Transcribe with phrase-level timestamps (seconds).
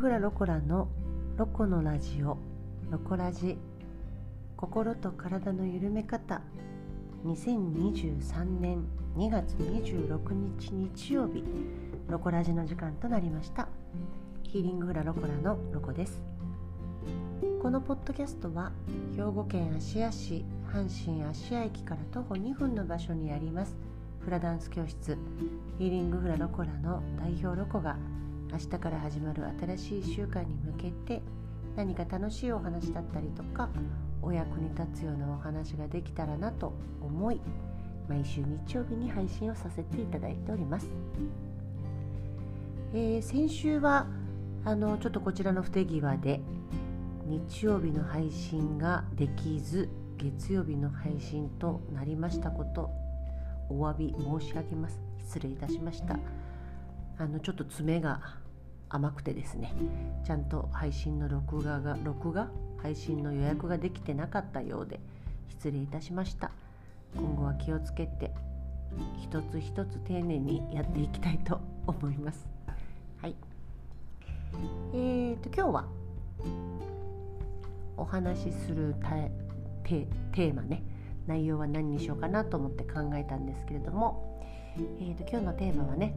[0.00, 0.88] フラロコラの
[1.36, 2.38] ロコのラジオ
[2.90, 3.58] ロコラジ
[4.56, 6.40] 心と体の緩め方。
[7.26, 8.82] 2023年
[9.18, 11.44] 2月26日日曜日。
[12.08, 13.68] ロコラジの時間となりました。
[14.42, 16.22] ヒーリングフラロコラのロコです。
[17.60, 18.72] このポッドキャストは
[19.14, 23.76] 兵庫県芦屋市阪神芦屋駅から徒歩2分の場所にあります。
[24.20, 25.18] フラダンス教室
[25.76, 27.98] ヒーリングフラロコラの代表ロコが
[28.52, 29.44] 明日から始まる
[29.76, 31.22] 新しい週間に向けて
[31.76, 33.68] 何か楽しいお話だったりとか
[34.22, 37.40] お役に立つようなお話ができたらなと思い
[38.08, 40.88] 毎週日曜日に配信をさせていただいております、
[42.92, 44.06] えー、先週は
[44.64, 46.40] あのちょっとこちらの不手際で
[47.26, 49.88] 日曜日の配信ができず
[50.18, 52.90] 月曜日の配信となりましたこと
[53.70, 55.00] お詫び申し上げます。
[55.20, 56.18] 失礼いたしました。
[57.18, 58.20] あのちょっと爪が
[58.90, 59.72] 甘くてですね
[60.24, 62.48] ちゃんと配信の録画が録画？
[62.82, 65.00] 配信の予約ができてなかったようで
[65.48, 66.50] 失礼いたしました。
[67.16, 68.32] 今後は気をつけて
[69.22, 72.48] 一つ一つ丁寧にやっていきたいと思います。
[73.20, 73.34] はい。
[74.92, 75.84] えーと今日は
[77.96, 78.94] お話しする
[79.84, 80.82] テーマね。
[81.26, 84.42] 内容は何にしようかなと思って考えたんですけれども、
[84.76, 86.14] えーと今日のテーマはね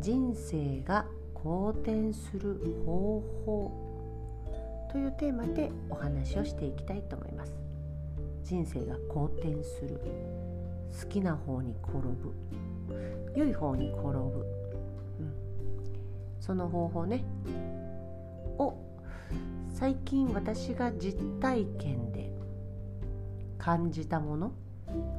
[0.00, 1.06] 人生が
[1.42, 7.52] 好転する方法というテーマでお話をしていきたいと思います。
[8.44, 10.00] 人生が好転する。
[11.02, 12.32] 好きな方に転ぶ。
[13.34, 15.34] 良い方に転ぶ、うん、
[16.38, 17.24] その方法ね。
[18.58, 18.76] を
[19.74, 22.30] 最近私が実体験で
[23.58, 24.52] 感じたもの。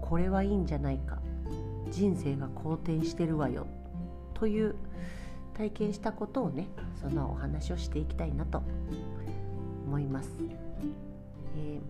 [0.00, 1.18] これはいいんじゃないか。
[1.90, 3.66] 人生が好転してるわよ。
[4.34, 4.76] という
[5.56, 6.66] 体験したことをね
[7.00, 8.62] そのお話をしていきたいなと
[9.86, 10.30] 思います。
[11.56, 11.80] えー、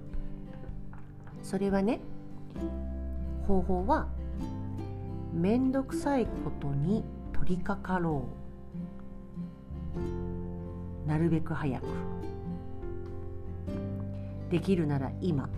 [1.42, 2.00] それはね
[3.46, 4.08] 方法は
[5.32, 8.28] めんどくさいことに取り掛かろ
[11.06, 11.08] う。
[11.08, 11.86] なるべく早く。
[14.50, 15.48] できるなら今。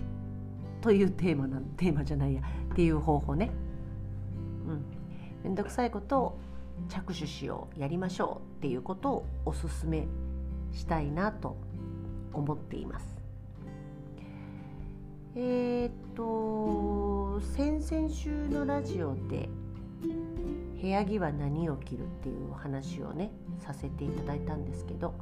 [0.80, 2.42] というテーマなテーマじゃないや。
[2.72, 3.50] っていう方法ね。
[4.66, 4.84] うん、
[5.44, 6.38] めんどくさいことを
[6.88, 10.06] 着手しようやりましょうっていうことをおすすめ
[10.72, 11.56] したいなと
[12.32, 13.16] 思っています。
[15.34, 19.50] えー、っと先々週のラジオで
[20.80, 25.14] 部屋着は何を着るっていうお話をねさせていただいたんですけど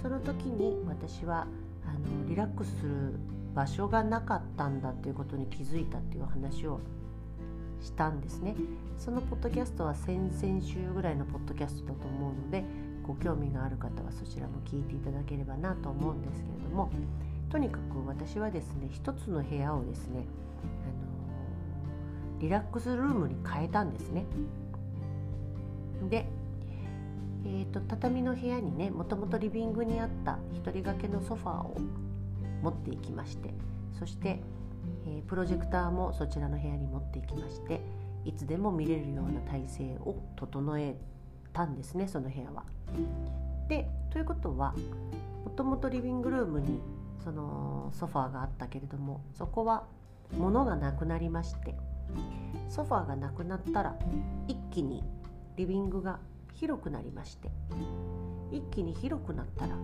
[0.00, 1.46] その時に私は
[1.86, 3.18] あのリラックスする
[3.54, 6.80] 場所がなかったんだっていうことに気づいたっていう話を
[7.82, 8.54] したんですね。
[8.98, 12.64] そのポッドキャストは先々週ぐらいのポッドキャストだと思うので
[13.02, 16.90] ご興味がある方はそちらも聞いていただければなと思うんですけれども
[17.50, 20.24] とにかく私はですね一つの部屋をですね、
[20.62, 24.24] あのリラックスルームに変えたんですね。
[26.08, 26.26] で
[27.44, 31.76] えーと、畳の部屋にねもともとリビングにあった一人掛けのソファーを
[32.62, 33.52] 持っていきまして
[33.98, 34.40] そして
[35.06, 37.80] え、プロジェクターもそちらの部屋に持っていきまして
[38.24, 40.96] いつでも見れるような体制を整え
[41.52, 42.64] たんですねその部屋は。
[43.68, 44.74] でということは
[45.44, 46.80] もともとリビングルームに
[47.24, 49.84] そのソファーがあったけれどもそこは
[50.36, 51.74] 物がなくなりまして
[52.68, 53.96] ソファーがなくなったら
[54.48, 55.02] 一気に
[55.56, 56.18] リビングが
[56.54, 57.50] 広くなりまして
[58.50, 59.76] 一気に広くなったら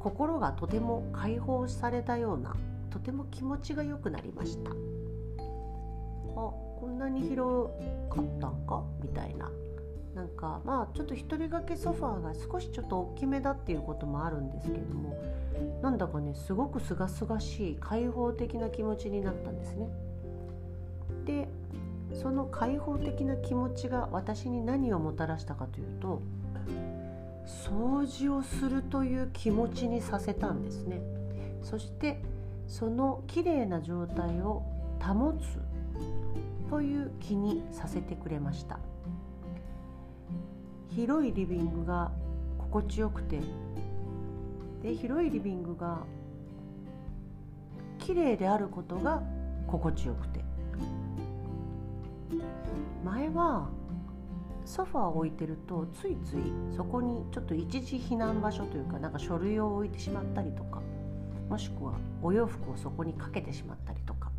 [0.00, 2.54] 心がとても解放されたような
[2.90, 4.74] とても気持ちが良くなりましたあ
[6.34, 7.70] こんなに広
[8.10, 8.84] かったんか？
[9.02, 9.50] みたいな
[10.14, 15.16] なんかまあちょっと一人掛けソファーが少しちょっと大きめだっていうこともあるんですけども
[15.82, 19.88] なんだかねすごくすがすがしい開放的な気持ちになったんですね。
[21.24, 21.48] で
[22.14, 26.22] その開放的な気持ちが私に何をもたらしたかというと
[27.46, 31.00] 掃除をするという気持ちにさせたんですね。
[31.62, 32.22] そして
[32.68, 34.62] その綺麗な状態を
[35.00, 35.58] 保つ
[36.70, 38.78] という気にさせてくれました。
[40.90, 42.12] 広いリビングが
[42.58, 43.40] 心地よくて
[44.82, 46.00] で広いリビングが
[47.98, 49.22] 綺麗であることが
[49.66, 50.44] 心地よくて。
[53.04, 53.68] 前は
[54.66, 60.82] ソファーを置いてるとついついそこにちょっと一時避難場所というかなんか書類を置いてしまったりとか。
[61.48, 64.30] もしくはお洋服をそこにかけてしまったりとか。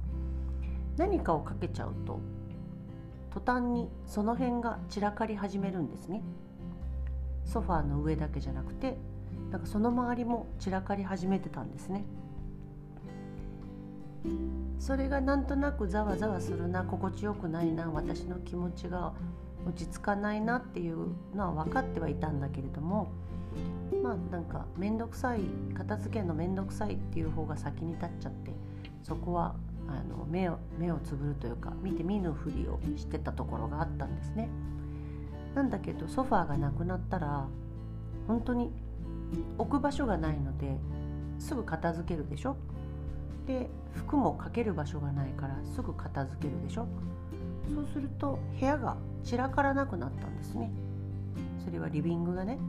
[1.00, 2.20] 何かをかけちゃうと
[3.30, 6.22] 途端にその辺が散らかり始めるんですね。
[7.46, 8.98] ソファーの上だけじゃなくて
[9.50, 12.04] なんかその周りも散らかり始めてたんですね。
[14.78, 19.14] それがなんとなくざわざわするな心地よくないな私の気持ちが
[19.66, 23.12] 落ち着かないなっていうのは分かってはいたんだけれども
[24.02, 25.42] まあなんか面倒くさい
[25.74, 28.52] 片付けるの面倒くさいっていう方が先に立っちゃって
[29.04, 29.56] そこは
[29.88, 34.50] あの目を目をつぶるというか見て見ぬふりをしてたところがあったんですね。
[35.56, 37.48] なんだけどソファーがなくなったら
[38.28, 38.72] 本当に
[39.58, 40.78] 置く場所がないので
[41.40, 42.56] すぐ片付けるでしょ？
[43.48, 46.88] で服もかける場所がないからすぐ片付けるでしょ？
[47.74, 50.72] そうすると部屋が散らからなくなったんですね。
[51.66, 52.60] それはリビングがね。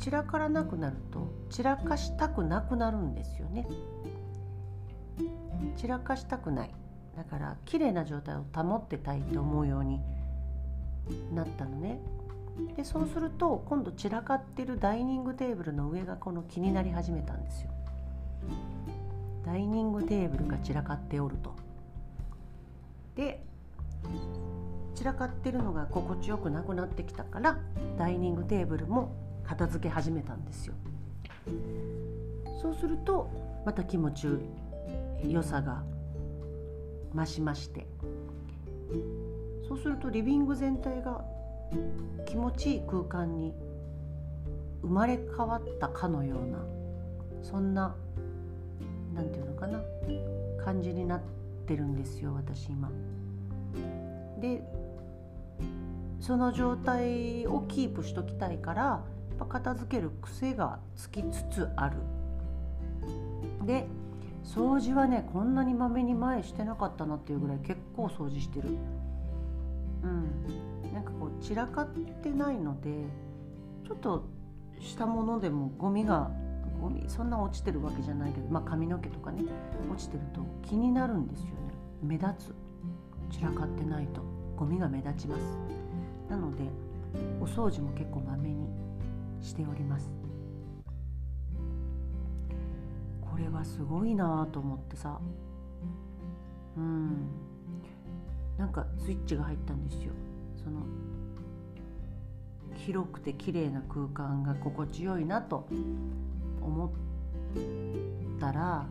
[0.00, 3.66] 散らからなくなると散らかしたくなくなるんですよね。
[5.76, 6.70] 散らかしたくない。
[7.16, 10.00] だから綺麗な状態を保ってたいと思うように
[11.34, 12.00] なったのね。
[12.76, 17.70] でそうすると今度散らかってるダイニングテーブルの上がこの気になり始めたんですよ。
[19.44, 21.54] ダイニングテーブルが散らかっておると。
[23.16, 23.44] で
[24.94, 27.58] 散らかってるのが心地よくなくなってきたから
[27.98, 29.14] ダイニングテーブルも
[29.50, 30.74] 片付け始めたんですよ
[32.62, 33.28] そうすると
[33.66, 34.28] また気持ち
[35.26, 35.82] 良さが
[37.12, 37.88] 増しまして
[39.66, 41.24] そうするとリビング全体が
[42.28, 43.52] 気持ちいい空間に
[44.82, 46.64] 生まれ変わったかのような
[47.42, 47.96] そんな
[49.16, 49.80] 何て言うのかな
[50.64, 51.20] 感じになっ
[51.66, 52.88] てるんですよ私今。
[54.40, 54.62] で
[56.20, 59.04] その状態をキープしときたいから
[59.46, 61.96] 片付ける癖がつきつつある。
[63.66, 63.86] で
[64.44, 68.68] 掃除はねこんなにまめに前してなかったなっていうぐらい結構掃除してる。
[70.02, 71.88] うん、なんかこう散らかっ
[72.22, 73.04] てないので
[73.86, 74.24] ちょっと
[74.80, 76.30] したものでもゴミが
[76.80, 79.44] ゴミそんな落ちてるわけじゃないけど、まあ、髪の毛とかね
[79.92, 81.52] 落ちてると気になるんですよね
[82.02, 84.22] 目立つ散らかってないと
[84.56, 85.58] ゴミが目立ちます
[86.30, 86.64] なので
[87.40, 88.68] お掃除も結構まめに
[89.40, 90.10] しております。
[93.20, 95.20] これはすごいなと思ってさ。
[96.76, 97.28] うん。
[98.58, 100.12] なんかスイッチが入ったんですよ。
[100.62, 100.82] その
[102.74, 105.66] 広くて綺麗な空間が心地よいなと
[106.60, 106.90] 思っ
[108.38, 108.86] たら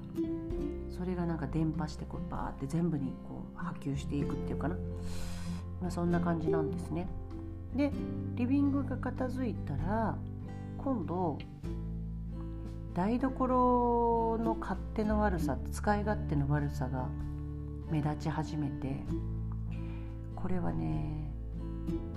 [0.89, 4.75] それがなんか伝播してこうバーって全部にこう波及していくっていうかな、
[5.81, 7.07] まあ、そんな感じなんですね。
[7.75, 7.91] で
[8.35, 10.17] リビングが片付いたら
[10.83, 11.37] 今度
[12.93, 17.07] 台所の勝手の悪さ使い勝手の悪さが
[17.91, 19.03] 目立ち始めて
[20.35, 21.31] これはね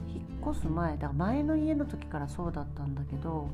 [0.08, 3.48] 引っ越す前だから前の家の時からそうだったんだけど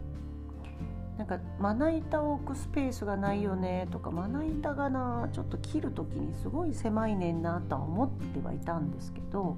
[1.17, 9.57] なんかまな板を置くスペースがないよねとかまな板がなちょっと切る時にすごい狭いねんなとは思ってはいたんですけど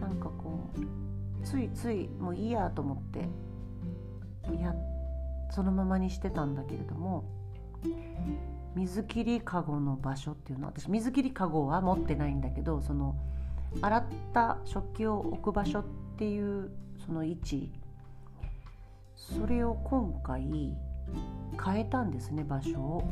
[0.00, 3.28] なんかこうついついもういいやと思って
[4.52, 4.74] いや
[5.50, 7.24] そのままにしてたんだけれども
[8.74, 13.16] 水切りかごの場所っていうのは私水切りかごは持ってないんだけどその
[13.82, 15.84] 洗った食器を置く場所っ
[16.18, 16.70] ていう
[17.04, 17.72] その位置
[19.16, 20.42] それを今回
[21.62, 23.08] 変えたんですね場所を。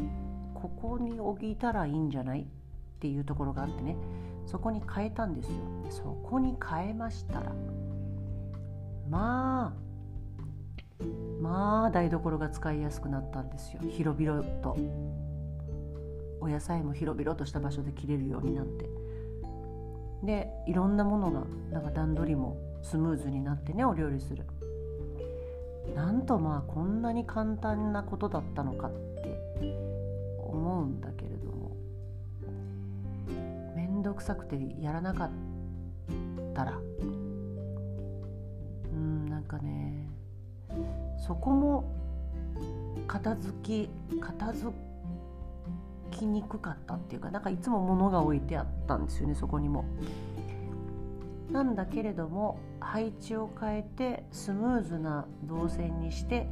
[0.55, 2.45] ここに置いたらいいんじゃないっ
[2.99, 3.97] ていうところがあってね。
[4.45, 5.55] そこに変えたんですよ。
[5.91, 7.53] そこに変えましたら
[9.09, 9.88] まあ
[11.41, 13.81] まあ台所が使いやすくなったんですよ。
[13.91, 14.77] 広々と。
[16.41, 18.89] お野菜も広々とした場所で切れるようになって。
[20.23, 24.45] でいろんなものがなんか段取りもスムーズになってねお料理する。
[25.95, 29.41] なんとまあこんなに簡単なことだったのかって
[30.39, 31.77] 思うんだけれども。
[33.75, 35.31] 面倒くさくてやらなかっ
[36.55, 36.79] たら。
[38.93, 39.78] うんなんかね
[41.29, 41.85] そこも
[43.07, 44.73] 片付き片付
[46.11, 49.85] きにくかったっていうかなんかいつも物が置いてあったんですよねそこにも。
[51.53, 56.47] なんだけれども配置を変えてスムーズな動線にして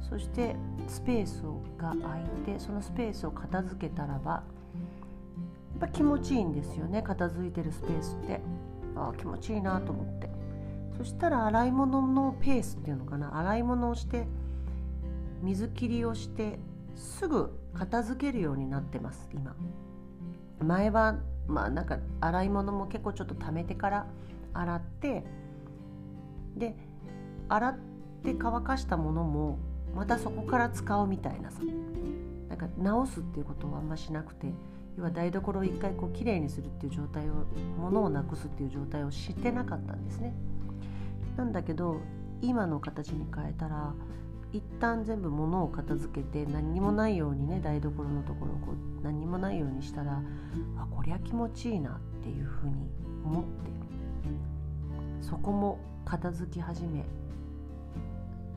[0.00, 0.56] そして
[0.86, 1.42] スペース
[1.78, 4.42] が空いてそのスペースを片付けたらばや
[5.76, 8.40] っぱ気持ちいいんですよね片付いてるスペースって
[8.96, 10.27] ああ気持ちいいなと思って
[10.98, 13.38] そしたら洗い物のペースっていうのかな。
[13.38, 14.26] 洗い物をして
[15.42, 16.58] 水切りをして
[16.96, 19.54] すぐ片付けるようになってます今。
[20.60, 24.06] 前はまあなんか洗い物も結構ちょっと溜めてから
[24.52, 25.24] 洗って
[26.56, 26.76] で
[27.48, 27.78] 洗っ
[28.24, 29.58] て乾かしたものも
[29.94, 31.60] またそこから使うみたいなさ。
[32.48, 34.52] なんか直すっていうことはあんましなくて
[34.96, 37.44] 要は台所を一回こうきれいにするっていう状態を
[37.78, 40.34] 物をなくすっていう状態をしてなかったんですね。
[41.38, 42.00] なんだけど
[42.42, 43.94] 今の形に変えたら
[44.52, 50.20] 一旦全部物を片付けて何にもないようにね台所のところをこう何にもないようにしたら
[50.76, 52.90] あこりゃ気持ちいいなっていうふうに
[53.24, 53.50] 思って
[55.20, 57.04] そこも片付き始め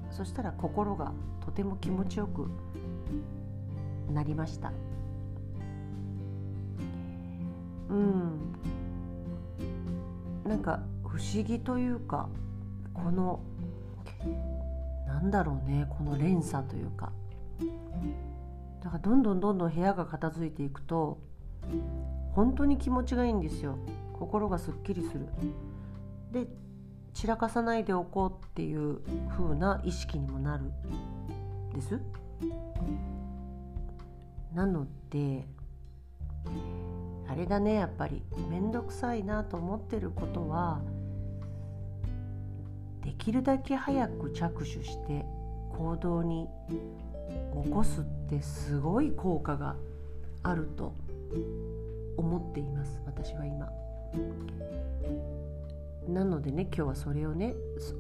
[0.10, 1.12] そしたら心が
[1.46, 2.50] とても気持ちよく
[4.12, 4.74] なりました。
[7.90, 8.56] うん。
[10.46, 12.30] なんか不思議というか
[12.94, 13.40] この
[15.08, 17.12] なんだろうねこの連鎖というか。
[18.84, 21.20] だからどんどんどんどん部屋が片付いていくと
[22.34, 23.78] 本当に気持ちがいいんですよ。
[24.14, 25.28] 心がすっきりする。
[26.32, 26.48] で
[27.14, 30.72] 散らかさないでおこうっていう風な意識にもなる。
[31.76, 32.00] です？
[34.54, 35.46] なので
[37.28, 38.24] あれだねやっぱり。
[38.50, 40.82] 面倒くさいなと思ってることは
[43.04, 45.26] できるだけ早く着手して
[45.72, 46.48] 行動に
[47.64, 49.76] 起こすってすごい効果が
[50.44, 50.94] あると
[52.18, 53.70] 思っています私は今。
[56.08, 57.54] なのでね今日はそれをね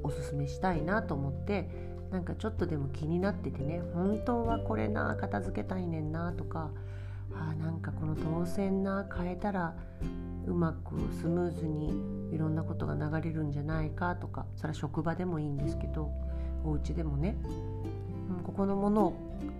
[0.04, 1.70] おすすめしたいなと思って
[2.12, 6.72] なんかちょっとでも気になっててね本当はこれな片付けたいねんなとか
[7.34, 9.76] あなんかこの動線な変えたら
[10.46, 11.94] うまくスムーズに
[12.32, 16.10] いろんなことが流れるんじゃないかとかそれは職場でもいいんですけど
[16.64, 17.36] お家でもね、
[18.44, 19.14] ここのものを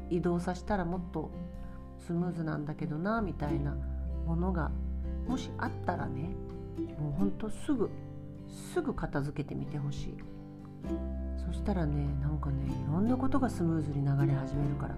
[0.10, 1.32] 移動させたらもっと
[2.06, 3.76] スムーズなんだけどなみたいな
[4.26, 4.72] ものが
[5.28, 6.30] もしあったらね
[7.00, 7.90] もうほんとすぐ
[8.74, 10.18] すぐ片付けてみてほしい。
[11.46, 14.96] そしたらねなんかねいろんなことがスムーズに流れ始めるから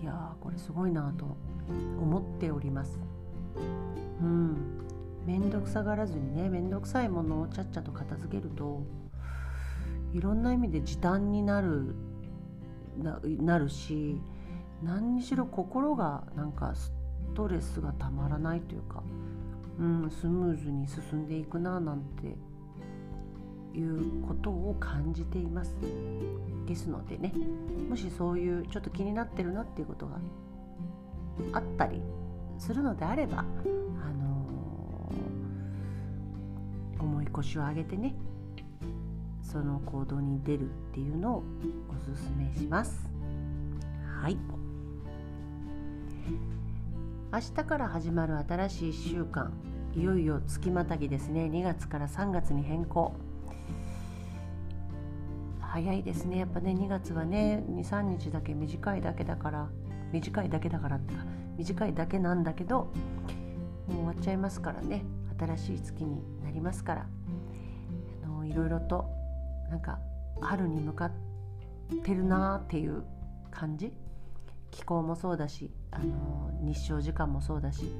[0.00, 1.36] いやーこれすごいなと
[2.00, 2.98] 思っております。
[4.22, 4.85] うん。
[5.26, 8.82] 面倒くさがらずにね面倒くさいものをちゃっちゃと片付けると
[10.12, 11.94] いろんな意味で時短になる
[12.98, 14.20] なるし
[14.82, 16.92] 何にしろ心がなんかス
[17.34, 19.02] トレスがたまらないというか
[19.78, 22.36] うん、スムーズに進んでいくななんて
[23.78, 25.76] いうことを感じています。
[26.66, 27.32] ですのでね
[27.88, 30.18] もしそういうちょっと気になってるなっていうことが
[31.52, 32.02] あったり
[32.58, 33.44] するのであれば、
[36.98, 38.14] 重い腰を上げてね
[39.42, 41.42] その行動に出るっていうのを
[41.88, 43.10] おすすめします。
[44.20, 44.36] はい。
[47.32, 49.52] 明日から始まる新しい1週間
[49.94, 51.46] いよいよ月またぎですね。
[51.46, 53.14] 2月から3月に変更。
[55.60, 56.38] 早いですね。
[56.38, 59.68] やっぱね2月はね23日だけ短いだけだから
[60.12, 61.14] 短いだけだからって
[61.56, 62.92] 短いだけなんだけど
[63.86, 65.04] もう終わっちゃいますからね。
[65.38, 66.22] 新しい月に
[66.56, 67.06] りますから。
[68.24, 69.04] あのいろいろと
[69.70, 69.98] なんか
[70.40, 71.10] 春に向かっ
[72.02, 73.04] てるなーっていう
[73.50, 73.92] 感じ。
[74.70, 77.94] 気候もそうだしあの日照時間もそうだし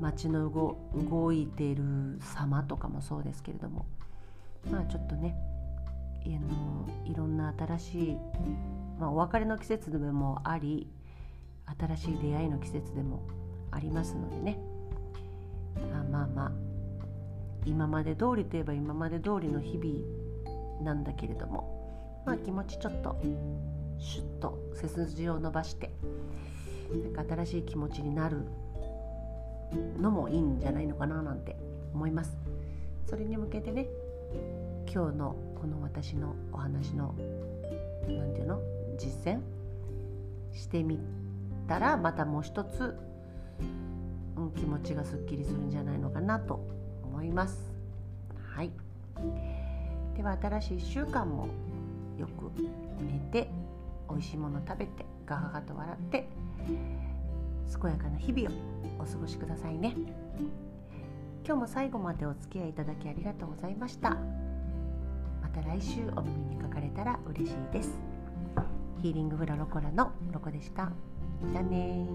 [0.00, 3.86] 街の動いている様とかもそうですけれども。
[4.70, 5.36] まあちょっとね
[6.26, 8.16] あのいろんな新しい、
[8.98, 10.90] まあ、お別れの季節でもあり
[11.78, 13.22] 新しい出会いの季節でも
[13.70, 14.58] ありますのでね。
[15.92, 16.73] あまあまあ。
[17.64, 21.72] 今まで通りといえば今まで通りの日々なんだけれども。
[22.26, 23.20] まあ気持ちちょっと
[23.98, 25.92] シュッと背筋を伸ばして
[26.90, 28.46] なんか新しい気持ちになる
[30.00, 31.54] のもいいんじゃないのかななんて
[31.92, 32.38] 思います。
[33.06, 33.88] それに向けてね
[34.90, 37.14] 今日のこの私のお話の
[38.08, 38.60] 何て言うの？
[38.96, 39.40] 実践？
[40.52, 40.98] してみ
[41.68, 42.96] たらまたもう一つ、
[44.38, 46.66] うん、気持ちがすっきりするんじゃないのかなと
[47.14, 47.72] 思います。
[48.56, 48.72] はい。
[50.16, 51.46] では新しい1週間も
[52.18, 52.50] よく
[53.00, 53.48] 寝て
[54.10, 56.28] 美味しいもの食べてガハガと笑って
[57.80, 58.52] 健やかな日々を
[58.98, 59.94] お過ごしくださいね。
[61.46, 64.10] 今日も最後までお付き合いいただきありがとうございました。
[64.10, 67.96] また来週お耳にかかれたら嬉しいです。
[69.02, 70.90] ヒーリングフラロコラのロコでした。
[71.52, 72.06] じゃあね